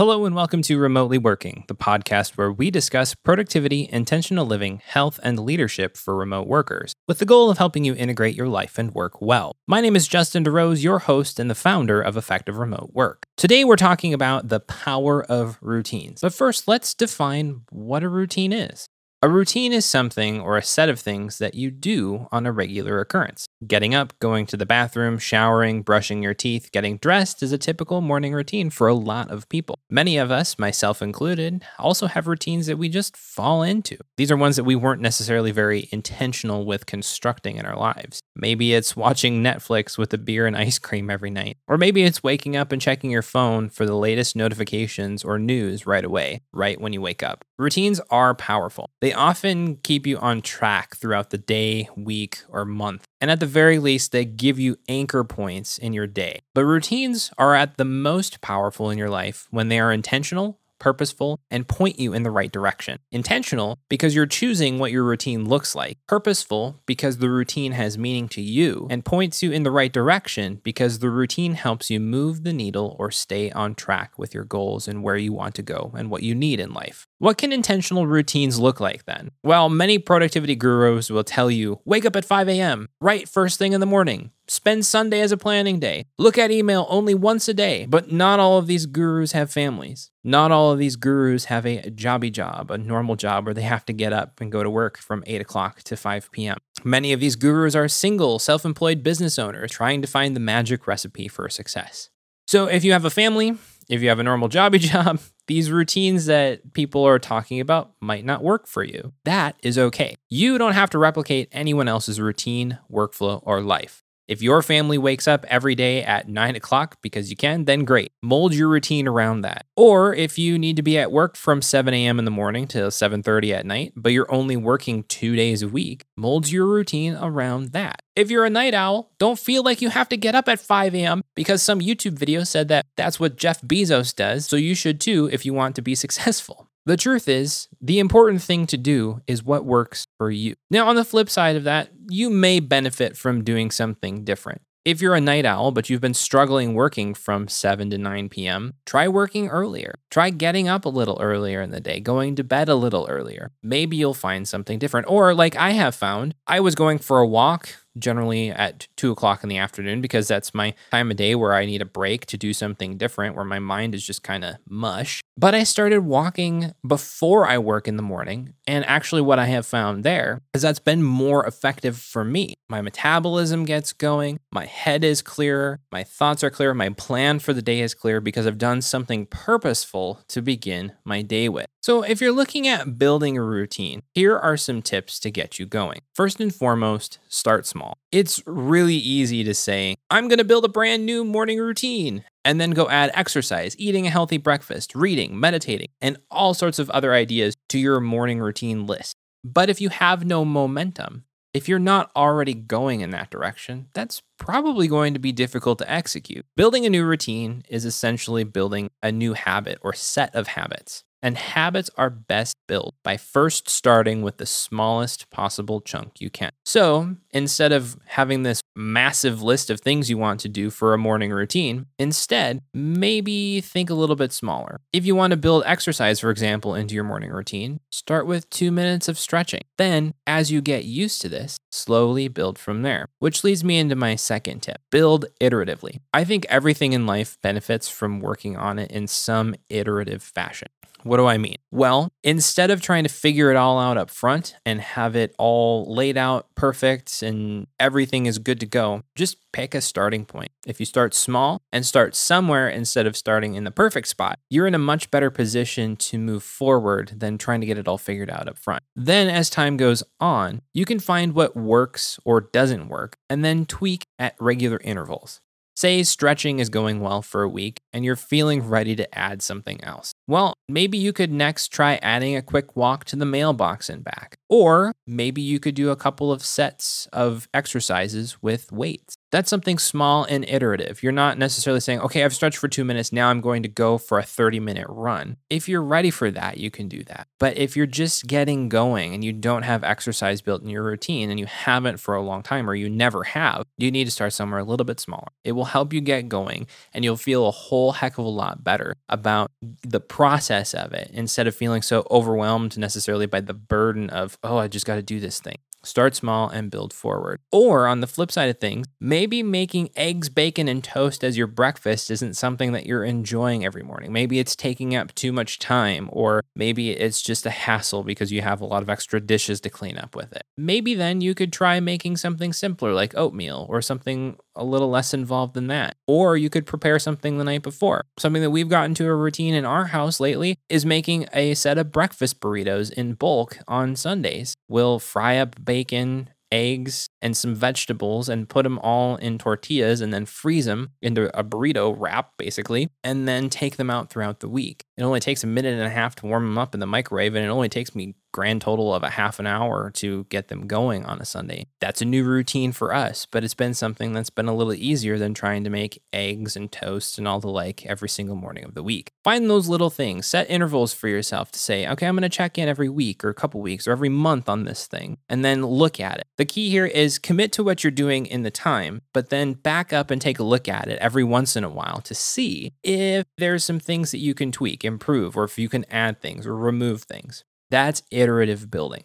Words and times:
Hello 0.00 0.24
and 0.24 0.34
welcome 0.34 0.62
to 0.62 0.78
Remotely 0.78 1.18
Working, 1.18 1.64
the 1.68 1.74
podcast 1.74 2.38
where 2.38 2.50
we 2.50 2.70
discuss 2.70 3.14
productivity, 3.14 3.86
intentional 3.92 4.46
living, 4.46 4.80
health, 4.82 5.20
and 5.22 5.38
leadership 5.38 5.94
for 5.94 6.16
remote 6.16 6.46
workers, 6.46 6.94
with 7.06 7.18
the 7.18 7.26
goal 7.26 7.50
of 7.50 7.58
helping 7.58 7.84
you 7.84 7.94
integrate 7.94 8.34
your 8.34 8.48
life 8.48 8.78
and 8.78 8.94
work 8.94 9.20
well. 9.20 9.56
My 9.66 9.82
name 9.82 9.94
is 9.94 10.08
Justin 10.08 10.42
DeRose, 10.42 10.82
your 10.82 11.00
host 11.00 11.38
and 11.38 11.50
the 11.50 11.54
founder 11.54 12.00
of 12.00 12.16
Effective 12.16 12.56
Remote 12.56 12.92
Work. 12.94 13.24
Today 13.36 13.62
we're 13.62 13.76
talking 13.76 14.14
about 14.14 14.48
the 14.48 14.60
power 14.60 15.22
of 15.22 15.58
routines. 15.60 16.22
But 16.22 16.32
first, 16.32 16.66
let's 16.66 16.94
define 16.94 17.60
what 17.68 18.02
a 18.02 18.08
routine 18.08 18.54
is. 18.54 18.86
A 19.22 19.28
routine 19.28 19.74
is 19.74 19.84
something 19.84 20.40
or 20.40 20.56
a 20.56 20.62
set 20.62 20.88
of 20.88 20.98
things 20.98 21.36
that 21.36 21.54
you 21.54 21.70
do 21.70 22.26
on 22.32 22.46
a 22.46 22.52
regular 22.52 23.00
occurrence. 23.00 23.46
Getting 23.66 23.94
up, 23.94 24.18
going 24.18 24.46
to 24.46 24.56
the 24.56 24.64
bathroom, 24.64 25.18
showering, 25.18 25.82
brushing 25.82 26.22
your 26.22 26.32
teeth, 26.32 26.70
getting 26.72 26.96
dressed 26.96 27.42
is 27.42 27.52
a 27.52 27.58
typical 27.58 28.00
morning 28.00 28.32
routine 28.32 28.70
for 28.70 28.88
a 28.88 28.94
lot 28.94 29.30
of 29.30 29.46
people. 29.50 29.78
Many 29.90 30.16
of 30.16 30.30
us, 30.30 30.58
myself 30.58 31.02
included, 31.02 31.62
also 31.78 32.06
have 32.06 32.26
routines 32.26 32.66
that 32.66 32.78
we 32.78 32.88
just 32.88 33.14
fall 33.14 33.62
into. 33.62 33.98
These 34.16 34.30
are 34.30 34.38
ones 34.38 34.56
that 34.56 34.64
we 34.64 34.74
weren't 34.74 35.02
necessarily 35.02 35.50
very 35.50 35.90
intentional 35.92 36.64
with 36.64 36.86
constructing 36.86 37.58
in 37.58 37.66
our 37.66 37.76
lives. 37.76 38.20
Maybe 38.34 38.72
it's 38.72 38.96
watching 38.96 39.42
Netflix 39.42 39.98
with 39.98 40.14
a 40.14 40.18
beer 40.18 40.46
and 40.46 40.56
ice 40.56 40.78
cream 40.78 41.10
every 41.10 41.28
night. 41.28 41.58
Or 41.68 41.76
maybe 41.76 42.04
it's 42.04 42.22
waking 42.22 42.56
up 42.56 42.72
and 42.72 42.80
checking 42.80 43.10
your 43.10 43.20
phone 43.20 43.68
for 43.68 43.84
the 43.84 43.94
latest 43.96 44.34
notifications 44.34 45.22
or 45.24 45.38
news 45.38 45.86
right 45.86 46.06
away, 46.06 46.40
right 46.54 46.80
when 46.80 46.94
you 46.94 47.02
wake 47.02 47.22
up. 47.22 47.44
Routines 47.60 48.00
are 48.08 48.34
powerful. 48.34 48.88
They 49.02 49.12
often 49.12 49.76
keep 49.76 50.06
you 50.06 50.16
on 50.16 50.40
track 50.40 50.96
throughout 50.96 51.28
the 51.28 51.36
day, 51.36 51.90
week, 51.94 52.38
or 52.48 52.64
month. 52.64 53.04
And 53.20 53.30
at 53.30 53.38
the 53.38 53.44
very 53.44 53.78
least, 53.78 54.12
they 54.12 54.24
give 54.24 54.58
you 54.58 54.78
anchor 54.88 55.24
points 55.24 55.76
in 55.76 55.92
your 55.92 56.06
day. 56.06 56.40
But 56.54 56.64
routines 56.64 57.30
are 57.36 57.54
at 57.54 57.76
the 57.76 57.84
most 57.84 58.40
powerful 58.40 58.88
in 58.88 58.96
your 58.96 59.10
life 59.10 59.46
when 59.50 59.68
they 59.68 59.78
are 59.78 59.92
intentional 59.92 60.58
purposeful, 60.80 61.38
and 61.50 61.68
point 61.68 62.00
you 62.00 62.12
in 62.12 62.24
the 62.24 62.30
right 62.30 62.50
direction. 62.50 62.98
Intentional 63.12 63.78
because 63.88 64.14
you're 64.14 64.26
choosing 64.26 64.78
what 64.78 64.90
your 64.90 65.04
routine 65.04 65.46
looks 65.46 65.76
like. 65.76 65.98
Purposeful 66.08 66.80
because 66.86 67.18
the 67.18 67.30
routine 67.30 67.72
has 67.72 67.96
meaning 67.96 68.28
to 68.30 68.40
you 68.40 68.88
and 68.90 69.04
points 69.04 69.42
you 69.42 69.52
in 69.52 69.62
the 69.62 69.70
right 69.70 69.92
direction 69.92 70.60
because 70.64 70.98
the 70.98 71.10
routine 71.10 71.52
helps 71.52 71.90
you 71.90 72.00
move 72.00 72.42
the 72.42 72.52
needle 72.52 72.96
or 72.98 73.10
stay 73.10 73.52
on 73.52 73.74
track 73.76 74.18
with 74.18 74.34
your 74.34 74.44
goals 74.44 74.88
and 74.88 75.04
where 75.04 75.16
you 75.16 75.32
want 75.32 75.54
to 75.54 75.62
go 75.62 75.92
and 75.96 76.10
what 76.10 76.22
you 76.22 76.34
need 76.34 76.58
in 76.58 76.72
life. 76.72 77.06
What 77.20 77.36
can 77.36 77.52
intentional 77.52 78.06
routines 78.06 78.58
look 78.58 78.80
like 78.80 79.04
then? 79.04 79.30
Well, 79.44 79.68
many 79.68 79.98
productivity 79.98 80.56
gurus 80.56 81.10
will 81.10 81.22
tell 81.22 81.50
you 81.50 81.78
wake 81.84 82.06
up 82.06 82.16
at 82.16 82.24
5 82.24 82.48
a.m., 82.48 82.88
write 82.98 83.28
first 83.28 83.58
thing 83.58 83.74
in 83.74 83.80
the 83.80 83.84
morning, 83.84 84.30
Spend 84.48 84.86
Sunday 84.86 85.20
as 85.20 85.30
a 85.30 85.36
planning 85.36 85.78
day. 85.78 86.06
Look 86.16 86.38
at 86.38 86.50
email 86.50 86.86
only 86.88 87.14
once 87.14 87.46
a 87.46 87.52
day. 87.52 87.84
But 87.86 88.10
not 88.10 88.40
all 88.40 88.56
of 88.56 88.66
these 88.66 88.86
gurus 88.86 89.32
have 89.32 89.50
families. 89.50 90.10
Not 90.24 90.50
all 90.50 90.72
of 90.72 90.78
these 90.78 90.96
gurus 90.96 91.44
have 91.44 91.66
a 91.66 91.82
jobby 91.90 92.32
job, 92.32 92.70
a 92.70 92.78
normal 92.78 93.16
job 93.16 93.44
where 93.44 93.52
they 93.52 93.62
have 93.62 93.84
to 93.84 93.92
get 93.92 94.14
up 94.14 94.40
and 94.40 94.50
go 94.50 94.62
to 94.62 94.70
work 94.70 94.96
from 94.96 95.22
8 95.26 95.42
o'clock 95.42 95.82
to 95.82 95.98
5 95.98 96.32
p.m. 96.32 96.56
Many 96.84 97.12
of 97.12 97.20
these 97.20 97.36
gurus 97.36 97.74
are 97.74 97.86
single, 97.86 98.38
self 98.38 98.64
employed 98.64 99.02
business 99.02 99.38
owners 99.38 99.72
trying 99.72 100.00
to 100.00 100.08
find 100.08 100.34
the 100.34 100.40
magic 100.40 100.86
recipe 100.86 101.28
for 101.28 101.50
success. 101.50 102.08
So 102.46 102.64
if 102.64 102.82
you 102.82 102.92
have 102.92 103.04
a 103.04 103.10
family, 103.10 103.58
if 103.90 104.02
you 104.02 104.08
have 104.08 104.20
a 104.20 104.22
normal 104.22 104.48
jobby 104.48 104.78
job, 104.78 105.20
these 105.48 105.70
routines 105.70 106.26
that 106.26 106.72
people 106.72 107.04
are 107.04 107.18
talking 107.18 107.60
about 107.60 107.92
might 108.00 108.24
not 108.24 108.42
work 108.42 108.66
for 108.66 108.84
you. 108.84 109.12
That 109.24 109.56
is 109.62 109.76
okay. 109.76 110.14
You 110.28 110.56
don't 110.58 110.74
have 110.74 110.90
to 110.90 110.98
replicate 110.98 111.48
anyone 111.50 111.88
else's 111.88 112.20
routine, 112.20 112.78
workflow, 112.90 113.40
or 113.42 113.60
life. 113.60 114.04
If 114.30 114.42
your 114.42 114.62
family 114.62 114.96
wakes 114.96 115.26
up 115.26 115.44
every 115.48 115.74
day 115.74 116.04
at 116.04 116.28
nine 116.28 116.54
o'clock 116.54 116.98
because 117.02 117.30
you 117.30 117.36
can, 117.36 117.64
then 117.64 117.84
great. 117.84 118.12
Mold 118.22 118.54
your 118.54 118.68
routine 118.68 119.08
around 119.08 119.40
that. 119.40 119.66
Or 119.76 120.14
if 120.14 120.38
you 120.38 120.56
need 120.56 120.76
to 120.76 120.82
be 120.82 120.96
at 120.96 121.10
work 121.10 121.36
from 121.36 121.60
7 121.60 121.92
a.m. 121.92 122.20
in 122.20 122.24
the 122.24 122.30
morning 122.30 122.68
to 122.68 122.92
7:30 122.92 123.52
at 123.52 123.66
night, 123.66 123.92
but 123.96 124.12
you're 124.12 124.32
only 124.32 124.56
working 124.56 125.02
two 125.02 125.34
days 125.34 125.62
a 125.62 125.68
week, 125.68 126.04
mold 126.16 126.48
your 126.48 126.66
routine 126.66 127.16
around 127.16 127.72
that. 127.72 128.02
If 128.14 128.30
you're 128.30 128.44
a 128.44 128.50
night 128.50 128.72
owl, 128.72 129.10
don't 129.18 129.36
feel 129.38 129.64
like 129.64 129.82
you 129.82 129.88
have 129.88 130.08
to 130.10 130.16
get 130.16 130.36
up 130.36 130.48
at 130.48 130.60
5 130.60 130.94
a.m. 130.94 131.22
because 131.34 131.60
some 131.60 131.80
YouTube 131.80 132.16
video 132.16 132.44
said 132.44 132.68
that 132.68 132.86
that's 132.96 133.18
what 133.18 133.36
Jeff 133.36 133.60
Bezos 133.62 134.14
does, 134.14 134.46
so 134.46 134.54
you 134.54 134.76
should 134.76 135.00
too 135.00 135.28
if 135.32 135.44
you 135.44 135.52
want 135.52 135.74
to 135.74 135.82
be 135.82 135.94
successful. 136.04 136.69
The 136.86 136.96
truth 136.96 137.28
is, 137.28 137.68
the 137.80 137.98
important 137.98 138.42
thing 138.42 138.66
to 138.66 138.76
do 138.76 139.20
is 139.26 139.44
what 139.44 139.64
works 139.64 140.06
for 140.18 140.30
you. 140.30 140.54
Now, 140.70 140.88
on 140.88 140.96
the 140.96 141.04
flip 141.04 141.28
side 141.28 141.56
of 141.56 141.64
that, 141.64 141.90
you 142.08 142.30
may 142.30 142.58
benefit 142.58 143.16
from 143.16 143.44
doing 143.44 143.70
something 143.70 144.24
different. 144.24 144.62
If 144.82 145.02
you're 145.02 145.14
a 145.14 145.20
night 145.20 145.44
owl, 145.44 145.72
but 145.72 145.90
you've 145.90 146.00
been 146.00 146.14
struggling 146.14 146.72
working 146.72 147.12
from 147.12 147.48
7 147.48 147.90
to 147.90 147.98
9 147.98 148.30
p.m., 148.30 148.72
try 148.86 149.08
working 149.08 149.48
earlier. 149.48 149.94
Try 150.10 150.30
getting 150.30 150.68
up 150.68 150.86
a 150.86 150.88
little 150.88 151.18
earlier 151.20 151.60
in 151.60 151.70
the 151.70 151.80
day, 151.80 152.00
going 152.00 152.34
to 152.36 152.44
bed 152.44 152.70
a 152.70 152.74
little 152.74 153.06
earlier. 153.10 153.52
Maybe 153.62 153.98
you'll 153.98 154.14
find 154.14 154.48
something 154.48 154.78
different. 154.78 155.06
Or, 155.10 155.34
like 155.34 155.54
I 155.54 155.72
have 155.72 155.94
found, 155.94 156.34
I 156.46 156.60
was 156.60 156.74
going 156.74 156.96
for 156.96 157.18
a 157.20 157.26
walk 157.26 157.79
generally 158.00 158.50
at 158.50 158.88
two 158.96 159.12
o'clock 159.12 159.42
in 159.42 159.48
the 159.48 159.58
afternoon 159.58 160.00
because 160.00 160.28
that's 160.28 160.54
my 160.54 160.74
time 160.90 161.10
of 161.10 161.16
day 161.16 161.34
where 161.34 161.54
I 161.54 161.66
need 161.66 161.82
a 161.82 161.86
break 161.86 162.26
to 162.26 162.36
do 162.36 162.52
something 162.52 162.96
different, 162.96 163.36
where 163.36 163.44
my 163.44 163.58
mind 163.58 163.94
is 163.94 164.04
just 164.04 164.22
kind 164.22 164.44
of 164.44 164.56
mush. 164.68 165.20
But 165.36 165.54
I 165.54 165.64
started 165.64 166.00
walking 166.00 166.74
before 166.86 167.46
I 167.46 167.58
work 167.58 167.88
in 167.88 167.96
the 167.96 168.02
morning. 168.02 168.54
And 168.66 168.84
actually, 168.86 169.22
what 169.22 169.38
I 169.38 169.46
have 169.46 169.66
found 169.66 170.04
there 170.04 170.40
is 170.52 170.62
that's 170.62 170.78
been 170.78 171.02
more 171.02 171.46
effective 171.46 171.96
for 171.96 172.24
me. 172.24 172.54
My 172.68 172.82
metabolism 172.82 173.64
gets 173.64 173.92
going, 173.92 174.38
my 174.52 174.66
head 174.66 175.02
is 175.02 175.22
clearer, 175.22 175.80
my 175.90 176.04
thoughts 176.04 176.44
are 176.44 176.50
clear, 176.50 176.74
my 176.74 176.90
plan 176.90 177.38
for 177.38 177.52
the 177.52 177.62
day 177.62 177.80
is 177.80 177.94
clear 177.94 178.20
because 178.20 178.46
I've 178.46 178.58
done 178.58 178.82
something 178.82 179.26
purposeful 179.26 180.20
to 180.28 180.42
begin 180.42 180.92
my 181.04 181.22
day 181.22 181.48
with. 181.48 181.66
So, 181.82 182.02
if 182.02 182.20
you're 182.20 182.32
looking 182.32 182.68
at 182.68 182.98
building 182.98 183.38
a 183.38 183.42
routine, 183.42 184.02
here 184.14 184.36
are 184.38 184.56
some 184.56 184.82
tips 184.82 185.18
to 185.20 185.30
get 185.30 185.58
you 185.58 185.66
going. 185.66 186.00
First 186.14 186.38
and 186.40 186.54
foremost, 186.54 187.18
start 187.28 187.66
small. 187.66 187.89
It's 188.12 188.42
really 188.46 188.96
easy 188.96 189.44
to 189.44 189.54
say, 189.54 189.96
I'm 190.10 190.28
going 190.28 190.38
to 190.38 190.44
build 190.44 190.64
a 190.64 190.68
brand 190.68 191.06
new 191.06 191.24
morning 191.24 191.58
routine, 191.58 192.24
and 192.44 192.60
then 192.60 192.70
go 192.70 192.88
add 192.88 193.10
exercise, 193.14 193.74
eating 193.78 194.06
a 194.06 194.10
healthy 194.10 194.38
breakfast, 194.38 194.94
reading, 194.94 195.38
meditating, 195.38 195.88
and 196.00 196.18
all 196.30 196.54
sorts 196.54 196.78
of 196.78 196.90
other 196.90 197.12
ideas 197.12 197.54
to 197.68 197.78
your 197.78 198.00
morning 198.00 198.40
routine 198.40 198.86
list. 198.86 199.14
But 199.44 199.70
if 199.70 199.80
you 199.80 199.88
have 199.88 200.24
no 200.24 200.44
momentum, 200.44 201.24
if 201.52 201.68
you're 201.68 201.78
not 201.78 202.10
already 202.14 202.54
going 202.54 203.00
in 203.00 203.10
that 203.10 203.30
direction, 203.30 203.88
that's 203.92 204.22
probably 204.38 204.86
going 204.86 205.14
to 205.14 205.20
be 205.20 205.32
difficult 205.32 205.78
to 205.78 205.90
execute. 205.90 206.46
Building 206.56 206.86
a 206.86 206.90
new 206.90 207.04
routine 207.04 207.64
is 207.68 207.84
essentially 207.84 208.44
building 208.44 208.90
a 209.02 209.10
new 209.10 209.32
habit 209.34 209.78
or 209.82 209.92
set 209.92 210.34
of 210.34 210.48
habits. 210.48 211.04
And 211.22 211.36
habits 211.36 211.90
are 211.96 212.10
best 212.10 212.56
built 212.66 212.94
by 213.02 213.16
first 213.16 213.68
starting 213.68 214.22
with 214.22 214.38
the 214.38 214.46
smallest 214.46 215.30
possible 215.30 215.80
chunk 215.80 216.20
you 216.20 216.30
can. 216.30 216.50
So 216.64 217.16
instead 217.30 217.72
of 217.72 217.96
having 218.06 218.42
this 218.42 218.62
massive 218.74 219.42
list 219.42 219.70
of 219.70 219.80
things 219.80 220.08
you 220.08 220.16
want 220.16 220.40
to 220.40 220.48
do 220.48 220.70
for 220.70 220.94
a 220.94 220.98
morning 220.98 221.30
routine, 221.30 221.86
instead, 221.98 222.62
maybe 222.72 223.60
think 223.60 223.90
a 223.90 223.94
little 223.94 224.16
bit 224.16 224.32
smaller. 224.32 224.80
If 224.92 225.04
you 225.04 225.14
want 225.14 225.32
to 225.32 225.36
build 225.36 225.62
exercise, 225.66 226.20
for 226.20 226.30
example, 226.30 226.74
into 226.74 226.94
your 226.94 227.04
morning 227.04 227.30
routine, 227.30 227.80
start 227.90 228.26
with 228.26 228.48
two 228.50 228.70
minutes 228.70 229.08
of 229.08 229.18
stretching. 229.18 229.62
Then, 229.78 230.14
as 230.26 230.50
you 230.50 230.60
get 230.60 230.84
used 230.84 231.20
to 231.22 231.28
this, 231.28 231.58
slowly 231.70 232.28
build 232.28 232.58
from 232.58 232.82
there. 232.82 233.06
Which 233.18 233.44
leads 233.44 233.64
me 233.64 233.78
into 233.78 233.96
my 233.96 234.16
second 234.16 234.60
tip 234.60 234.78
build 234.90 235.26
iteratively. 235.40 236.00
I 236.12 236.24
think 236.24 236.46
everything 236.48 236.92
in 236.92 237.06
life 237.06 237.36
benefits 237.42 237.88
from 237.88 238.20
working 238.20 238.56
on 238.56 238.78
it 238.78 238.90
in 238.90 239.06
some 239.06 239.54
iterative 239.68 240.22
fashion. 240.22 240.68
What 241.02 241.16
do 241.16 241.26
I 241.26 241.38
mean? 241.38 241.56
Well, 241.70 242.10
instead 242.22 242.70
of 242.70 242.82
trying 242.82 243.04
to 243.04 243.08
figure 243.08 243.50
it 243.50 243.56
all 243.56 243.78
out 243.78 243.96
up 243.96 244.10
front 244.10 244.56
and 244.66 244.80
have 244.80 245.16
it 245.16 245.34
all 245.38 245.92
laid 245.92 246.16
out 246.16 246.46
perfect 246.54 247.22
and 247.22 247.66
everything 247.78 248.26
is 248.26 248.38
good 248.38 248.60
to 248.60 248.66
go, 248.66 249.02
just 249.14 249.36
pick 249.52 249.74
a 249.74 249.80
starting 249.80 250.24
point. 250.24 250.50
If 250.66 250.80
you 250.80 250.86
start 250.86 251.14
small 251.14 251.62
and 251.72 251.86
start 251.86 252.14
somewhere 252.14 252.68
instead 252.68 253.06
of 253.06 253.16
starting 253.16 253.54
in 253.54 253.64
the 253.64 253.70
perfect 253.70 254.08
spot, 254.08 254.38
you're 254.50 254.66
in 254.66 254.74
a 254.74 254.78
much 254.78 255.10
better 255.10 255.30
position 255.30 255.96
to 255.96 256.18
move 256.18 256.42
forward 256.42 257.14
than 257.16 257.38
trying 257.38 257.60
to 257.60 257.66
get 257.66 257.78
it 257.78 257.88
all 257.88 257.98
figured 257.98 258.30
out 258.30 258.48
up 258.48 258.58
front. 258.58 258.82
Then, 258.94 259.28
as 259.28 259.48
time 259.48 259.76
goes 259.76 260.02
on, 260.20 260.60
you 260.74 260.84
can 260.84 261.00
find 261.00 261.34
what 261.34 261.56
works 261.56 262.18
or 262.24 262.40
doesn't 262.40 262.88
work 262.88 263.16
and 263.28 263.44
then 263.44 263.64
tweak 263.64 264.04
at 264.18 264.34
regular 264.38 264.80
intervals. 264.84 265.40
Say 265.80 266.02
stretching 266.02 266.58
is 266.58 266.68
going 266.68 267.00
well 267.00 267.22
for 267.22 267.40
a 267.40 267.48
week 267.48 267.80
and 267.90 268.04
you're 268.04 268.14
feeling 268.14 268.68
ready 268.68 268.94
to 268.96 269.18
add 269.18 269.40
something 269.40 269.82
else. 269.82 270.12
Well, 270.28 270.52
maybe 270.68 270.98
you 270.98 271.14
could 271.14 271.32
next 271.32 271.68
try 271.68 271.94
adding 272.02 272.36
a 272.36 272.42
quick 272.42 272.76
walk 272.76 273.06
to 273.06 273.16
the 273.16 273.24
mailbox 273.24 273.88
and 273.88 274.04
back. 274.04 274.36
Or 274.50 274.92
maybe 275.06 275.40
you 275.40 275.58
could 275.58 275.74
do 275.74 275.88
a 275.88 275.96
couple 275.96 276.30
of 276.32 276.44
sets 276.44 277.08
of 277.14 277.48
exercises 277.54 278.36
with 278.42 278.70
weights. 278.70 279.14
That's 279.30 279.48
something 279.48 279.78
small 279.78 280.24
and 280.24 280.44
iterative. 280.48 281.02
You're 281.02 281.12
not 281.12 281.38
necessarily 281.38 281.80
saying, 281.80 282.00
okay, 282.00 282.24
I've 282.24 282.34
stretched 282.34 282.58
for 282.58 282.68
two 282.68 282.84
minutes. 282.84 283.12
Now 283.12 283.28
I'm 283.28 283.40
going 283.40 283.62
to 283.62 283.68
go 283.68 283.96
for 283.96 284.18
a 284.18 284.24
30 284.24 284.58
minute 284.60 284.86
run. 284.88 285.36
If 285.48 285.68
you're 285.68 285.82
ready 285.82 286.10
for 286.10 286.30
that, 286.32 286.58
you 286.58 286.70
can 286.70 286.88
do 286.88 287.04
that. 287.04 287.28
But 287.38 287.56
if 287.56 287.76
you're 287.76 287.86
just 287.86 288.26
getting 288.26 288.68
going 288.68 289.14
and 289.14 289.22
you 289.22 289.32
don't 289.32 289.62
have 289.62 289.84
exercise 289.84 290.40
built 290.40 290.62
in 290.62 290.68
your 290.68 290.82
routine 290.82 291.30
and 291.30 291.38
you 291.38 291.46
haven't 291.46 291.98
for 291.98 292.14
a 292.14 292.22
long 292.22 292.42
time 292.42 292.68
or 292.68 292.74
you 292.74 292.90
never 292.90 293.22
have, 293.24 293.64
you 293.78 293.90
need 293.90 294.04
to 294.04 294.10
start 294.10 294.32
somewhere 294.32 294.60
a 294.60 294.64
little 294.64 294.84
bit 294.84 294.98
smaller. 294.98 295.28
It 295.44 295.52
will 295.52 295.66
help 295.66 295.92
you 295.92 296.00
get 296.00 296.28
going 296.28 296.66
and 296.92 297.04
you'll 297.04 297.16
feel 297.16 297.46
a 297.46 297.52
whole 297.52 297.92
heck 297.92 298.18
of 298.18 298.24
a 298.24 298.28
lot 298.28 298.64
better 298.64 298.94
about 299.08 299.50
the 299.82 300.00
process 300.00 300.74
of 300.74 300.92
it 300.92 301.10
instead 301.12 301.46
of 301.46 301.54
feeling 301.54 301.82
so 301.82 302.06
overwhelmed 302.10 302.76
necessarily 302.76 303.26
by 303.26 303.40
the 303.40 303.54
burden 303.54 304.10
of, 304.10 304.38
oh, 304.42 304.56
I 304.58 304.66
just 304.66 304.86
got 304.86 304.96
to 304.96 305.02
do 305.02 305.20
this 305.20 305.40
thing. 305.40 305.58
Start 305.82 306.14
small 306.14 306.48
and 306.48 306.70
build 306.70 306.92
forward. 306.92 307.38
Or 307.50 307.86
on 307.86 308.00
the 308.00 308.06
flip 308.06 308.30
side 308.30 308.50
of 308.50 308.58
things, 308.58 308.86
maybe 309.00 309.42
making 309.42 309.90
eggs, 309.96 310.28
bacon, 310.28 310.68
and 310.68 310.84
toast 310.84 311.24
as 311.24 311.38
your 311.38 311.46
breakfast 311.46 312.10
isn't 312.10 312.34
something 312.34 312.72
that 312.72 312.84
you're 312.86 313.04
enjoying 313.04 313.64
every 313.64 313.82
morning. 313.82 314.12
Maybe 314.12 314.38
it's 314.38 314.54
taking 314.54 314.94
up 314.94 315.14
too 315.14 315.32
much 315.32 315.58
time, 315.58 316.10
or 316.12 316.42
maybe 316.54 316.90
it's 316.90 317.22
just 317.22 317.46
a 317.46 317.50
hassle 317.50 318.02
because 318.02 318.30
you 318.30 318.42
have 318.42 318.60
a 318.60 318.66
lot 318.66 318.82
of 318.82 318.90
extra 318.90 319.20
dishes 319.20 319.60
to 319.62 319.70
clean 319.70 319.96
up 319.96 320.14
with 320.14 320.32
it. 320.32 320.42
Maybe 320.56 320.94
then 320.94 321.20
you 321.22 321.34
could 321.34 321.52
try 321.52 321.80
making 321.80 322.18
something 322.18 322.52
simpler 322.52 322.92
like 322.92 323.16
oatmeal 323.16 323.66
or 323.70 323.80
something 323.80 324.36
a 324.56 324.64
little 324.64 324.90
less 324.90 325.14
involved 325.14 325.54
than 325.54 325.68
that. 325.68 325.96
Or 326.06 326.36
you 326.36 326.50
could 326.50 326.66
prepare 326.66 326.98
something 326.98 327.38
the 327.38 327.44
night 327.44 327.62
before. 327.62 328.04
Something 328.18 328.42
that 328.42 328.50
we've 328.50 328.68
gotten 328.68 328.94
to 328.94 329.06
a 329.06 329.14
routine 329.14 329.54
in 329.54 329.64
our 329.64 329.86
house 329.86 330.20
lately 330.20 330.56
is 330.68 330.84
making 330.84 331.26
a 331.32 331.54
set 331.54 331.78
of 331.78 331.92
breakfast 331.92 332.40
burritos 332.40 332.92
in 332.92 333.14
bulk 333.14 333.58
on 333.68 333.96
Sundays. 333.96 334.54
We'll 334.68 334.98
fry 334.98 335.38
up 335.38 335.64
bacon, 335.64 336.30
eggs, 336.52 337.08
and 337.22 337.36
some 337.36 337.54
vegetables 337.54 338.28
and 338.28 338.48
put 338.48 338.64
them 338.64 338.78
all 338.80 339.16
in 339.16 339.38
tortillas 339.38 340.00
and 340.00 340.12
then 340.12 340.26
freeze 340.26 340.64
them 340.64 340.90
into 341.00 341.36
a 341.38 341.44
burrito 341.44 341.94
wrap, 341.96 342.32
basically, 342.36 342.88
and 343.04 343.28
then 343.28 343.48
take 343.48 343.76
them 343.76 343.90
out 343.90 344.10
throughout 344.10 344.40
the 344.40 344.48
week. 344.48 344.84
It 344.96 345.02
only 345.02 345.20
takes 345.20 345.44
a 345.44 345.46
minute 345.46 345.74
and 345.74 345.82
a 345.82 345.90
half 345.90 346.14
to 346.16 346.26
warm 346.26 346.44
them 346.44 346.58
up 346.58 346.74
in 346.74 346.80
the 346.80 346.86
microwave, 346.86 347.34
and 347.34 347.44
it 347.44 347.48
only 347.48 347.68
takes 347.68 347.94
me 347.94 348.14
grand 348.32 348.60
total 348.60 348.94
of 348.94 349.02
a 349.02 349.10
half 349.10 349.38
an 349.38 349.46
hour 349.46 349.90
to 349.90 350.24
get 350.24 350.48
them 350.48 350.66
going 350.66 351.04
on 351.04 351.20
a 351.20 351.24
Sunday. 351.24 351.66
That's 351.80 352.02
a 352.02 352.04
new 352.04 352.24
routine 352.24 352.72
for 352.72 352.94
us, 352.94 353.26
but 353.30 353.44
it's 353.44 353.54
been 353.54 353.74
something 353.74 354.12
that's 354.12 354.30
been 354.30 354.48
a 354.48 354.54
little 354.54 354.74
easier 354.74 355.18
than 355.18 355.34
trying 355.34 355.64
to 355.64 355.70
make 355.70 356.02
eggs 356.12 356.56
and 356.56 356.70
toast 356.70 357.18
and 357.18 357.26
all 357.26 357.40
the 357.40 357.48
like 357.48 357.86
every 357.86 358.08
single 358.08 358.36
morning 358.36 358.64
of 358.64 358.74
the 358.74 358.82
week. 358.82 359.12
Find 359.24 359.48
those 359.48 359.68
little 359.68 359.90
things, 359.90 360.26
set 360.26 360.50
intervals 360.50 360.92
for 360.92 361.08
yourself 361.08 361.50
to 361.52 361.58
say, 361.58 361.86
okay, 361.88 362.06
I'm 362.06 362.14
going 362.14 362.22
to 362.22 362.28
check 362.28 362.58
in 362.58 362.68
every 362.68 362.88
week 362.88 363.24
or 363.24 363.28
a 363.28 363.34
couple 363.34 363.60
weeks 363.60 363.86
or 363.86 363.92
every 363.92 364.08
month 364.08 364.48
on 364.48 364.64
this 364.64 364.86
thing, 364.86 365.18
and 365.28 365.44
then 365.44 365.64
look 365.64 366.00
at 366.00 366.18
it. 366.18 366.26
The 366.36 366.44
key 366.44 366.70
here 366.70 366.86
is 366.86 367.18
commit 367.18 367.52
to 367.52 367.64
what 367.64 367.84
you're 367.84 367.90
doing 367.90 368.26
in 368.26 368.42
the 368.42 368.50
time, 368.50 369.02
but 369.12 369.30
then 369.30 369.54
back 369.54 369.92
up 369.92 370.10
and 370.10 370.20
take 370.20 370.38
a 370.38 370.44
look 370.44 370.68
at 370.68 370.88
it 370.88 370.98
every 371.00 371.24
once 371.24 371.56
in 371.56 371.64
a 371.64 371.68
while 371.68 372.00
to 372.02 372.14
see 372.14 372.72
if 372.82 373.26
there's 373.38 373.64
some 373.64 373.80
things 373.80 374.10
that 374.10 374.18
you 374.18 374.34
can 374.34 374.52
tweak, 374.52 374.84
improve, 374.84 375.36
or 375.36 375.44
if 375.44 375.58
you 375.58 375.68
can 375.68 375.84
add 375.90 376.20
things 376.20 376.46
or 376.46 376.56
remove 376.56 377.02
things. 377.02 377.44
That's 377.70 378.02
iterative 378.10 378.70
building. 378.70 379.04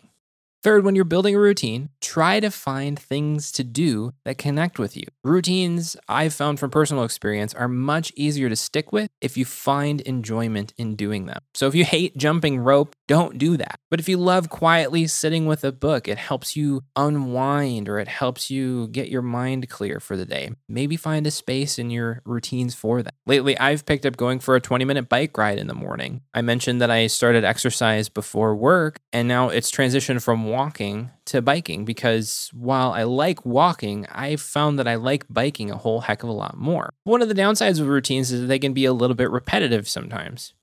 Third, 0.66 0.84
when 0.84 0.96
you're 0.96 1.06
building 1.06 1.36
a 1.36 1.40
routine, 1.40 1.90
try 2.02 2.40
to 2.40 2.50
find 2.50 2.98
things 2.98 3.52
to 3.52 3.64
do 3.64 4.14
that 4.24 4.40
connect 4.40 4.80
with 4.80 4.98
you. 4.98 5.04
Routines, 5.24 5.96
I've 6.10 6.34
found 6.34 6.60
from 6.60 6.72
personal 6.72 7.04
experience, 7.04 7.54
are 7.54 7.68
much 7.68 8.12
easier 8.16 8.50
to 8.50 8.56
stick 8.56 8.92
with 8.92 9.12
if 9.22 9.38
you 9.38 9.46
find 9.46 10.02
enjoyment 10.02 10.74
in 10.76 10.96
doing 10.96 11.28
them. 11.28 11.38
So 11.54 11.68
if 11.68 11.76
you 11.76 11.86
hate 11.86 12.18
jumping 12.18 12.58
rope, 12.58 12.96
don't 13.08 13.38
do 13.38 13.58
that. 13.58 13.80
But 13.92 14.00
if 14.00 14.10
you 14.10 14.18
love 14.18 14.50
quietly 14.50 15.06
sitting 15.06 15.46
with 15.46 15.64
a 15.64 15.72
book, 15.72 16.08
it 16.08 16.18
helps 16.18 16.56
you 16.56 16.82
unwind 16.96 17.88
or 17.88 18.00
it 18.00 18.08
helps 18.08 18.50
you 18.50 18.88
get 18.88 19.10
your 19.10 19.22
mind 19.22 19.70
clear 19.70 20.00
for 20.00 20.18
the 20.18 20.26
day. 20.26 20.50
Maybe 20.68 20.98
find 20.98 21.28
a 21.28 21.32
space 21.32 21.78
in 21.78 21.92
your 21.92 22.24
routines 22.26 22.74
for 22.74 23.04
that. 23.04 23.14
Lately, 23.28 23.56
I've 23.60 23.86
picked 23.86 24.08
up 24.08 24.18
going 24.18 24.40
for 24.40 24.56
a 24.56 24.62
20 24.62 24.84
minute 24.84 25.10
bike 25.10 25.38
ride 25.38 25.60
in 25.60 25.68
the 25.68 25.76
morning. 25.76 26.22
I 26.34 26.42
mentioned 26.42 26.82
that 26.82 26.90
I 26.90 27.06
started 27.06 27.44
exercise 27.44 28.10
before 28.10 28.56
work, 28.56 28.98
and 29.14 29.28
now 29.28 29.50
it's 29.50 29.70
transitioned 29.70 30.24
from 30.24 30.55
walking 30.56 31.12
to 31.26 31.42
biking 31.42 31.84
because 31.84 32.50
while 32.54 32.94
I 32.94 33.04
like 33.04 33.46
walking, 33.46 34.06
I've 34.10 34.40
found 34.40 34.80
that 34.80 34.88
I 34.88 34.96
like 34.96 35.26
biking 35.30 35.70
a 35.70 35.76
whole 35.78 36.00
heck 36.00 36.24
of 36.24 36.30
a 36.30 36.32
lot 36.32 36.56
more. 36.58 36.90
One 37.04 37.22
of 37.22 37.28
the 37.28 37.36
downsides 37.36 37.82
of 37.82 37.88
routines 37.88 38.32
is 38.32 38.40
that 38.42 38.48
they 38.48 38.60
can 38.60 38.72
be 38.72 38.86
a 38.86 38.94
little 38.94 39.18
bit 39.18 39.30
repetitive 39.30 39.86
sometimes. 39.90 40.54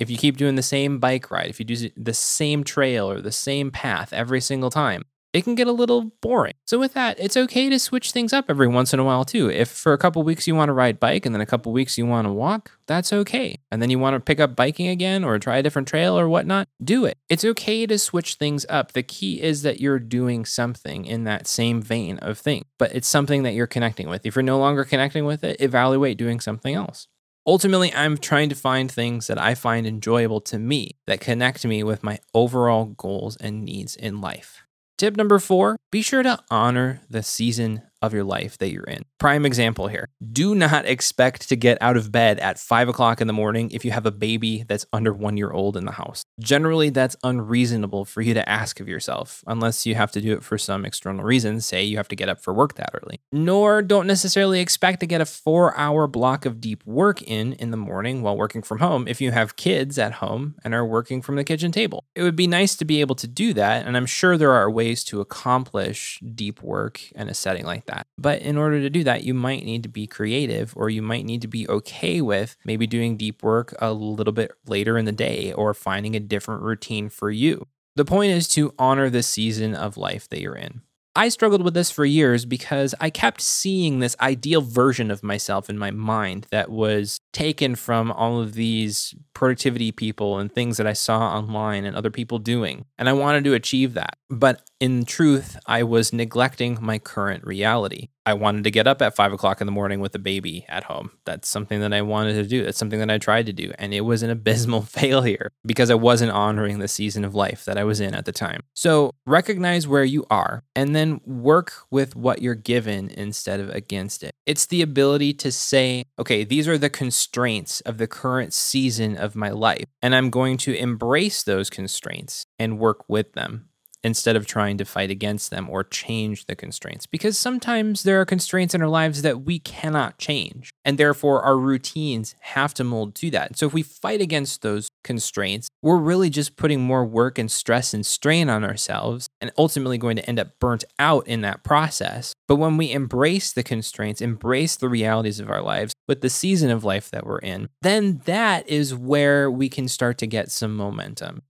If 0.00 0.08
you 0.08 0.16
keep 0.16 0.38
doing 0.38 0.54
the 0.54 0.62
same 0.62 0.98
bike 0.98 1.30
ride, 1.30 1.50
if 1.50 1.60
you 1.60 1.66
do 1.66 1.90
the 1.96 2.14
same 2.14 2.64
trail 2.64 3.10
or 3.10 3.20
the 3.20 3.30
same 3.30 3.70
path 3.70 4.14
every 4.14 4.40
single 4.40 4.70
time, 4.70 5.04
it 5.32 5.42
can 5.42 5.54
get 5.54 5.66
a 5.66 5.72
little 5.72 6.12
boring. 6.20 6.54
So 6.66 6.78
with 6.78 6.94
that, 6.94 7.18
it's 7.18 7.36
okay 7.36 7.68
to 7.70 7.78
switch 7.78 8.12
things 8.12 8.32
up 8.32 8.46
every 8.48 8.68
once 8.68 8.92
in 8.92 9.00
a 9.00 9.04
while 9.04 9.24
too. 9.24 9.50
If 9.50 9.68
for 9.68 9.92
a 9.92 9.98
couple 9.98 10.22
weeks 10.22 10.46
you 10.46 10.54
want 10.54 10.68
to 10.68 10.74
ride 10.74 11.00
bike 11.00 11.24
and 11.24 11.34
then 11.34 11.40
a 11.40 11.46
couple 11.46 11.72
weeks 11.72 11.96
you 11.96 12.06
want 12.06 12.26
to 12.26 12.32
walk, 12.32 12.72
that's 12.86 13.12
okay. 13.12 13.58
And 13.70 13.80
then 13.80 13.90
you 13.90 13.98
want 13.98 14.14
to 14.14 14.20
pick 14.20 14.40
up 14.40 14.54
biking 14.54 14.88
again 14.88 15.24
or 15.24 15.38
try 15.38 15.56
a 15.56 15.62
different 15.62 15.88
trail 15.88 16.18
or 16.18 16.28
whatnot, 16.28 16.68
do 16.82 17.04
it. 17.04 17.18
It's 17.28 17.44
okay 17.44 17.86
to 17.86 17.98
switch 17.98 18.34
things 18.34 18.66
up. 18.68 18.92
The 18.92 19.02
key 19.02 19.40
is 19.40 19.62
that 19.62 19.80
you're 19.80 19.98
doing 19.98 20.44
something 20.44 21.06
in 21.06 21.24
that 21.24 21.46
same 21.46 21.80
vein 21.80 22.18
of 22.18 22.38
thing, 22.38 22.66
but 22.78 22.94
it's 22.94 23.08
something 23.08 23.42
that 23.44 23.54
you're 23.54 23.66
connecting 23.66 24.08
with. 24.08 24.26
If 24.26 24.36
you're 24.36 24.42
no 24.42 24.58
longer 24.58 24.84
connecting 24.84 25.24
with 25.24 25.44
it, 25.44 25.60
evaluate 25.60 26.18
doing 26.18 26.40
something 26.40 26.74
else. 26.74 27.08
Ultimately, 27.44 27.92
I'm 27.92 28.18
trying 28.18 28.50
to 28.50 28.54
find 28.54 28.90
things 28.90 29.26
that 29.26 29.38
I 29.38 29.56
find 29.56 29.84
enjoyable 29.84 30.40
to 30.42 30.60
me 30.60 30.92
that 31.08 31.20
connect 31.20 31.64
me 31.66 31.82
with 31.82 32.04
my 32.04 32.20
overall 32.32 32.84
goals 32.84 33.36
and 33.36 33.64
needs 33.64 33.96
in 33.96 34.20
life. 34.20 34.61
Tip 35.02 35.16
number 35.16 35.40
four 35.40 35.76
be 35.90 36.00
sure 36.00 36.22
to 36.22 36.38
honor 36.48 37.00
the 37.10 37.24
season 37.24 37.82
of 38.02 38.12
your 38.12 38.24
life 38.24 38.58
that 38.58 38.70
you're 38.72 38.82
in. 38.84 39.04
Prime 39.18 39.46
example 39.46 39.86
here. 39.86 40.08
Do 40.32 40.54
not 40.54 40.84
expect 40.84 41.48
to 41.48 41.56
get 41.56 41.78
out 41.80 41.96
of 41.96 42.10
bed 42.10 42.40
at 42.40 42.58
five 42.58 42.88
o'clock 42.88 43.20
in 43.20 43.28
the 43.28 43.32
morning 43.32 43.70
if 43.70 43.84
you 43.84 43.92
have 43.92 44.04
a 44.04 44.10
baby 44.10 44.64
that's 44.66 44.84
under 44.92 45.12
one 45.12 45.36
year 45.36 45.52
old 45.52 45.76
in 45.76 45.84
the 45.84 45.92
house. 45.92 46.24
Generally, 46.40 46.90
that's 46.90 47.16
unreasonable 47.22 48.04
for 48.04 48.20
you 48.20 48.34
to 48.34 48.46
ask 48.48 48.80
of 48.80 48.88
yourself, 48.88 49.44
unless 49.46 49.86
you 49.86 49.94
have 49.94 50.10
to 50.12 50.20
do 50.20 50.32
it 50.32 50.42
for 50.42 50.58
some 50.58 50.84
external 50.84 51.24
reason, 51.24 51.60
say 51.60 51.84
you 51.84 51.96
have 51.96 52.08
to 52.08 52.16
get 52.16 52.28
up 52.28 52.40
for 52.40 52.52
work 52.52 52.74
that 52.74 52.90
early. 52.92 53.20
Nor 53.30 53.80
don't 53.80 54.08
necessarily 54.08 54.60
expect 54.60 54.98
to 55.00 55.06
get 55.06 55.20
a 55.20 55.26
four 55.26 55.76
hour 55.78 56.08
block 56.08 56.44
of 56.44 56.60
deep 56.60 56.84
work 56.84 57.22
in 57.22 57.52
in 57.54 57.70
the 57.70 57.76
morning 57.76 58.22
while 58.22 58.36
working 58.36 58.62
from 58.62 58.80
home 58.80 59.06
if 59.06 59.20
you 59.20 59.30
have 59.30 59.54
kids 59.54 59.98
at 59.98 60.14
home 60.14 60.56
and 60.64 60.74
are 60.74 60.84
working 60.84 61.22
from 61.22 61.36
the 61.36 61.44
kitchen 61.44 61.70
table. 61.70 62.04
It 62.16 62.24
would 62.24 62.36
be 62.36 62.48
nice 62.48 62.74
to 62.76 62.84
be 62.84 63.00
able 63.00 63.14
to 63.16 63.28
do 63.28 63.54
that, 63.54 63.86
and 63.86 63.96
I'm 63.96 64.06
sure 64.06 64.36
there 64.36 64.52
are 64.52 64.70
ways 64.70 65.04
to 65.04 65.20
accomplish 65.20 66.18
deep 66.34 66.60
work 66.60 67.12
in 67.12 67.28
a 67.28 67.34
setting 67.34 67.64
like 67.64 67.86
that 67.86 67.91
that. 67.92 68.06
But 68.18 68.42
in 68.42 68.56
order 68.56 68.80
to 68.80 68.90
do 68.90 69.04
that, 69.04 69.24
you 69.24 69.34
might 69.34 69.64
need 69.64 69.82
to 69.82 69.88
be 69.88 70.06
creative 70.06 70.72
or 70.76 70.90
you 70.90 71.02
might 71.02 71.24
need 71.24 71.42
to 71.42 71.48
be 71.48 71.68
okay 71.68 72.20
with 72.20 72.56
maybe 72.64 72.86
doing 72.86 73.16
deep 73.16 73.42
work 73.42 73.74
a 73.80 73.92
little 73.92 74.32
bit 74.32 74.52
later 74.66 74.98
in 74.98 75.04
the 75.04 75.12
day 75.12 75.52
or 75.52 75.74
finding 75.74 76.16
a 76.16 76.20
different 76.20 76.62
routine 76.62 77.08
for 77.08 77.30
you. 77.30 77.66
The 77.94 78.04
point 78.04 78.32
is 78.32 78.48
to 78.48 78.74
honor 78.78 79.10
the 79.10 79.22
season 79.22 79.74
of 79.74 79.96
life 79.96 80.28
that 80.30 80.40
you're 80.40 80.56
in. 80.56 80.80
I 81.14 81.28
struggled 81.28 81.62
with 81.62 81.74
this 81.74 81.90
for 81.90 82.06
years 82.06 82.46
because 82.46 82.94
I 82.98 83.10
kept 83.10 83.42
seeing 83.42 83.98
this 83.98 84.16
ideal 84.18 84.62
version 84.62 85.10
of 85.10 85.22
myself 85.22 85.68
in 85.68 85.76
my 85.76 85.90
mind 85.90 86.46
that 86.50 86.70
was 86.70 87.20
taken 87.32 87.74
from 87.74 88.12
all 88.12 88.40
of 88.40 88.54
these 88.54 89.14
productivity 89.34 89.90
people 89.90 90.38
and 90.38 90.52
things 90.52 90.76
that 90.76 90.86
I 90.86 90.92
saw 90.92 91.36
online 91.36 91.84
and 91.84 91.96
other 91.96 92.10
people 92.10 92.38
doing. 92.38 92.84
And 92.98 93.08
I 93.08 93.12
wanted 93.12 93.44
to 93.44 93.54
achieve 93.54 93.94
that. 93.94 94.18
But 94.30 94.62
in 94.80 95.04
truth, 95.04 95.58
I 95.66 95.82
was 95.82 96.12
neglecting 96.12 96.78
my 96.80 96.98
current 96.98 97.44
reality. 97.44 98.08
I 98.24 98.34
wanted 98.34 98.64
to 98.64 98.70
get 98.70 98.86
up 98.86 99.02
at 99.02 99.16
five 99.16 99.32
o'clock 99.32 99.60
in 99.60 99.66
the 99.66 99.72
morning 99.72 100.00
with 100.00 100.14
a 100.14 100.18
baby 100.18 100.64
at 100.68 100.84
home. 100.84 101.10
That's 101.24 101.48
something 101.48 101.80
that 101.80 101.92
I 101.92 102.02
wanted 102.02 102.34
to 102.34 102.44
do. 102.44 102.64
That's 102.64 102.78
something 102.78 103.00
that 103.00 103.10
I 103.10 103.18
tried 103.18 103.46
to 103.46 103.52
do. 103.52 103.72
And 103.78 103.92
it 103.92 104.02
was 104.02 104.22
an 104.22 104.30
abysmal 104.36 104.82
failure 104.82 105.50
because 105.66 105.90
I 105.90 105.94
wasn't 105.94 106.32
honoring 106.32 106.78
the 106.78 106.88
season 106.88 107.24
of 107.24 107.34
life 107.34 107.64
that 107.64 107.76
I 107.76 107.84
was 107.84 108.00
in 108.00 108.14
at 108.14 108.24
the 108.24 108.32
time. 108.32 108.62
So 108.74 109.12
recognize 109.26 109.88
where 109.88 110.04
you 110.04 110.24
are 110.30 110.62
and 110.76 110.94
then 110.94 111.20
work 111.26 111.72
with 111.90 112.14
what 112.14 112.42
you're 112.42 112.54
given 112.54 113.10
instead 113.10 113.60
of 113.60 113.70
against 113.70 114.22
it. 114.22 114.34
It's 114.46 114.66
the 114.66 114.82
ability 114.82 115.34
to 115.34 115.52
say, 115.52 116.04
okay, 116.18 116.44
these 116.44 116.68
are 116.68 116.78
the 116.78 116.90
constraints 117.22 117.80
of 117.82 117.98
the 117.98 118.08
current 118.08 118.52
season 118.52 119.16
of 119.16 119.36
my 119.36 119.50
life. 119.50 119.84
And 120.02 120.12
I'm 120.12 120.28
going 120.28 120.56
to 120.58 120.74
embrace 120.74 121.44
those 121.44 121.70
constraints 121.70 122.46
and 122.58 122.80
work 122.80 123.04
with 123.08 123.34
them 123.34 123.68
instead 124.02 124.34
of 124.34 124.44
trying 124.44 124.76
to 124.76 124.84
fight 124.84 125.10
against 125.10 125.50
them 125.52 125.70
or 125.70 125.84
change 125.84 126.46
the 126.46 126.56
constraints. 126.56 127.06
Because 127.06 127.38
sometimes 127.38 128.02
there 128.02 128.20
are 128.20 128.26
constraints 128.26 128.74
in 128.74 128.82
our 128.82 128.88
lives 128.88 129.22
that 129.22 129.44
we 129.44 129.60
cannot 129.60 130.18
change, 130.18 130.72
and 130.84 130.98
therefore 130.98 131.42
our 131.42 131.56
routines 131.56 132.34
have 132.40 132.74
to 132.74 132.82
mold 132.82 133.14
to 133.14 133.30
that. 133.30 133.56
So 133.56 133.66
if 133.66 133.72
we 133.72 133.84
fight 133.84 134.20
against 134.20 134.62
those 134.62 134.88
constraints, 135.02 135.68
we're 135.82 135.96
really 135.98 136.30
just 136.30 136.56
putting 136.56 136.80
more 136.80 137.04
work 137.04 137.38
and 137.38 137.50
stress 137.50 137.92
and 137.94 138.04
strain 138.04 138.48
on 138.48 138.64
ourselves 138.64 139.28
and 139.40 139.50
ultimately 139.58 139.98
going 139.98 140.16
to 140.16 140.28
end 140.28 140.38
up 140.38 140.58
burnt 140.60 140.84
out 140.98 141.26
in 141.26 141.40
that 141.42 141.64
process. 141.64 142.32
But 142.48 142.56
when 142.56 142.76
we 142.76 142.92
embrace 142.92 143.52
the 143.52 143.62
constraints, 143.62 144.20
embrace 144.20 144.76
the 144.76 144.88
realities 144.88 145.40
of 145.40 145.50
our 145.50 145.62
lives 145.62 145.92
with 146.08 146.20
the 146.20 146.30
season 146.30 146.70
of 146.70 146.84
life 146.84 147.10
that 147.10 147.26
we're 147.26 147.38
in, 147.38 147.68
then 147.82 148.20
that 148.24 148.68
is 148.68 148.94
where 148.94 149.50
we 149.50 149.68
can 149.68 149.88
start 149.88 150.18
to 150.18 150.26
get 150.26 150.50
some 150.50 150.76
momentum. 150.76 151.42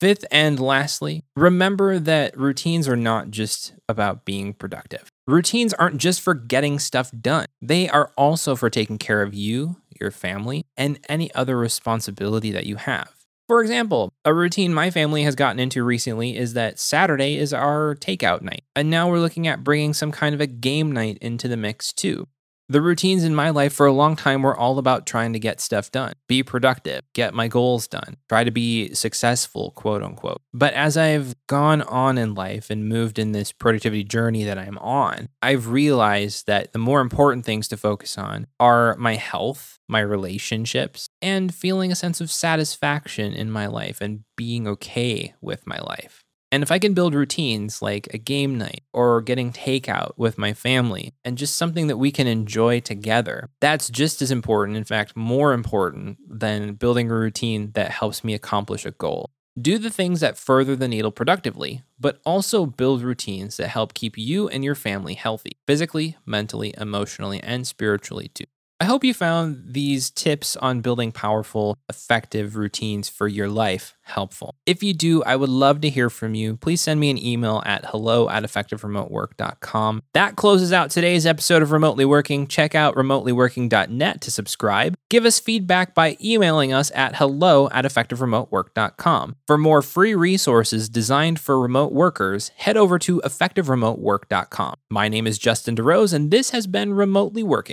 Fifth 0.00 0.26
and 0.30 0.58
lastly, 0.58 1.22
remember 1.36 1.98
that 1.98 2.36
routines 2.36 2.88
are 2.88 2.96
not 2.96 3.30
just 3.30 3.72
about 3.88 4.24
being 4.24 4.52
productive. 4.52 5.08
Routines 5.26 5.72
aren't 5.72 5.96
just 5.96 6.20
for 6.20 6.34
getting 6.34 6.78
stuff 6.78 7.10
done, 7.18 7.46
they 7.62 7.88
are 7.88 8.12
also 8.16 8.54
for 8.54 8.68
taking 8.68 8.98
care 8.98 9.22
of 9.22 9.32
you, 9.32 9.76
your 10.00 10.10
family, 10.10 10.66
and 10.76 10.98
any 11.08 11.32
other 11.34 11.56
responsibility 11.56 12.50
that 12.52 12.66
you 12.66 12.76
have. 12.76 13.10
For 13.46 13.60
example, 13.60 14.10
a 14.24 14.32
routine 14.32 14.72
my 14.72 14.90
family 14.90 15.22
has 15.24 15.34
gotten 15.34 15.60
into 15.60 15.84
recently 15.84 16.36
is 16.36 16.54
that 16.54 16.78
Saturday 16.78 17.36
is 17.36 17.52
our 17.52 17.94
takeout 17.94 18.40
night. 18.40 18.64
And 18.74 18.88
now 18.88 19.10
we're 19.10 19.18
looking 19.18 19.46
at 19.46 19.62
bringing 19.62 19.92
some 19.92 20.12
kind 20.12 20.34
of 20.34 20.40
a 20.40 20.46
game 20.46 20.90
night 20.90 21.18
into 21.20 21.46
the 21.46 21.56
mix 21.56 21.92
too. 21.92 22.26
The 22.74 22.82
routines 22.82 23.22
in 23.22 23.36
my 23.36 23.50
life 23.50 23.72
for 23.72 23.86
a 23.86 23.92
long 23.92 24.16
time 24.16 24.42
were 24.42 24.56
all 24.56 24.80
about 24.80 25.06
trying 25.06 25.32
to 25.34 25.38
get 25.38 25.60
stuff 25.60 25.92
done, 25.92 26.14
be 26.26 26.42
productive, 26.42 27.02
get 27.12 27.32
my 27.32 27.46
goals 27.46 27.86
done, 27.86 28.16
try 28.28 28.42
to 28.42 28.50
be 28.50 28.92
successful, 28.94 29.70
quote 29.76 30.02
unquote. 30.02 30.42
But 30.52 30.74
as 30.74 30.96
I've 30.96 31.36
gone 31.46 31.82
on 31.82 32.18
in 32.18 32.34
life 32.34 32.70
and 32.70 32.88
moved 32.88 33.20
in 33.20 33.30
this 33.30 33.52
productivity 33.52 34.02
journey 34.02 34.42
that 34.42 34.58
I'm 34.58 34.76
on, 34.78 35.28
I've 35.40 35.68
realized 35.68 36.48
that 36.48 36.72
the 36.72 36.80
more 36.80 37.00
important 37.00 37.44
things 37.44 37.68
to 37.68 37.76
focus 37.76 38.18
on 38.18 38.48
are 38.58 38.96
my 38.96 39.14
health, 39.14 39.78
my 39.88 40.00
relationships, 40.00 41.06
and 41.22 41.54
feeling 41.54 41.92
a 41.92 41.94
sense 41.94 42.20
of 42.20 42.28
satisfaction 42.28 43.32
in 43.32 43.52
my 43.52 43.68
life 43.68 44.00
and 44.00 44.24
being 44.34 44.66
okay 44.66 45.34
with 45.40 45.64
my 45.64 45.78
life. 45.78 46.23
And 46.54 46.62
if 46.62 46.70
I 46.70 46.78
can 46.78 46.94
build 46.94 47.16
routines 47.16 47.82
like 47.82 48.06
a 48.14 48.16
game 48.16 48.56
night 48.56 48.84
or 48.92 49.20
getting 49.20 49.52
takeout 49.52 50.12
with 50.16 50.38
my 50.38 50.52
family 50.52 51.12
and 51.24 51.36
just 51.36 51.56
something 51.56 51.88
that 51.88 51.96
we 51.96 52.12
can 52.12 52.28
enjoy 52.28 52.78
together, 52.78 53.50
that's 53.58 53.90
just 53.90 54.22
as 54.22 54.30
important, 54.30 54.76
in 54.78 54.84
fact, 54.84 55.16
more 55.16 55.52
important 55.52 56.16
than 56.28 56.74
building 56.74 57.10
a 57.10 57.14
routine 57.14 57.72
that 57.74 57.90
helps 57.90 58.22
me 58.22 58.34
accomplish 58.34 58.86
a 58.86 58.92
goal. 58.92 59.30
Do 59.60 59.78
the 59.78 59.90
things 59.90 60.20
that 60.20 60.38
further 60.38 60.76
the 60.76 60.86
needle 60.86 61.10
productively, 61.10 61.82
but 61.98 62.20
also 62.24 62.66
build 62.66 63.02
routines 63.02 63.56
that 63.56 63.66
help 63.66 63.92
keep 63.92 64.16
you 64.16 64.48
and 64.48 64.62
your 64.62 64.76
family 64.76 65.14
healthy, 65.14 65.56
physically, 65.66 66.16
mentally, 66.24 66.72
emotionally, 66.78 67.40
and 67.40 67.66
spiritually 67.66 68.30
too. 68.32 68.44
I 68.84 68.86
hope 68.86 69.02
you 69.02 69.14
found 69.14 69.72
these 69.72 70.10
tips 70.10 70.56
on 70.56 70.82
building 70.82 71.10
powerful, 71.10 71.78
effective 71.88 72.54
routines 72.54 73.08
for 73.08 73.26
your 73.26 73.48
life 73.48 73.94
helpful. 74.04 74.54
If 74.66 74.82
you 74.82 74.92
do, 74.92 75.22
I 75.24 75.36
would 75.36 75.48
love 75.48 75.80
to 75.80 75.90
hear 75.90 76.10
from 76.10 76.34
you. 76.34 76.56
Please 76.56 76.80
send 76.80 77.00
me 77.00 77.10
an 77.10 77.18
email 77.18 77.62
at 77.64 77.86
hello 77.86 78.28
at 78.28 78.42
effectiveremotework.com. 78.42 80.02
That 80.12 80.36
closes 80.36 80.72
out 80.72 80.90
today's 80.90 81.26
episode 81.26 81.62
of 81.62 81.72
Remotely 81.72 82.04
Working. 82.04 82.46
Check 82.46 82.74
out 82.74 82.94
remotelyworking.net 82.94 84.20
to 84.20 84.30
subscribe. 84.30 84.94
Give 85.08 85.24
us 85.24 85.40
feedback 85.40 85.94
by 85.94 86.16
emailing 86.22 86.72
us 86.72 86.92
at 86.94 87.16
hello 87.16 87.68
at 87.70 87.84
effectiveremotework.com. 87.84 89.36
For 89.46 89.58
more 89.58 89.82
free 89.82 90.14
resources 90.14 90.88
designed 90.88 91.40
for 91.40 91.58
remote 91.58 91.92
workers, 91.92 92.50
head 92.56 92.76
over 92.76 92.98
to 93.00 93.20
effectiveremotework.com. 93.24 94.74
My 94.90 95.08
name 95.08 95.26
is 95.26 95.38
Justin 95.38 95.76
DeRose, 95.76 96.12
and 96.12 96.30
this 96.30 96.50
has 96.50 96.66
been 96.66 96.94
Remotely 96.94 97.42
Working. 97.42 97.72